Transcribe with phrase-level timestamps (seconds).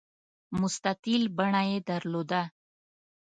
[0.59, 2.41] مستطیل بڼه یې درلوده.